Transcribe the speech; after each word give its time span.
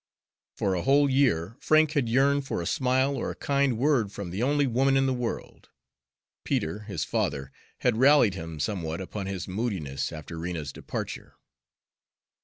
For 0.55 0.73
a 0.73 0.81
whole 0.81 1.07
year 1.07 1.57
Frank 1.59 1.91
had 1.91 2.09
yearned 2.09 2.47
for 2.47 2.59
a 2.59 2.65
smile 2.65 3.15
or 3.15 3.29
a 3.29 3.35
kind 3.35 3.77
word 3.77 4.11
from 4.11 4.31
the 4.31 4.41
only 4.41 4.65
woman 4.65 4.97
in 4.97 5.05
the 5.05 5.13
world. 5.13 5.69
Peter, 6.43 6.79
his 6.79 7.03
father, 7.05 7.51
had 7.81 7.97
rallied 7.97 8.33
him 8.33 8.59
somewhat 8.59 8.99
upon 8.99 9.27
his 9.27 9.47
moodiness 9.47 10.11
after 10.11 10.39
Rena's 10.39 10.73
departure. 10.73 11.35